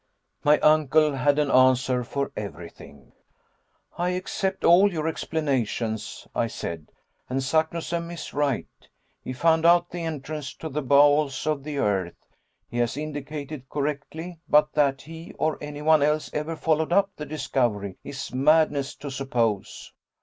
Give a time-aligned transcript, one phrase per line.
[0.43, 3.11] My uncle had an answer for everything.
[3.99, 6.87] "I accept all your explanations" I said,
[7.29, 8.65] "and Saknussemm is right.
[9.23, 12.15] He found out the entrance to the bowels of the earth,
[12.67, 17.97] he has indicated correctly, but that he or anyone else ever followed up the discovery
[18.03, 19.93] is madness to suppose."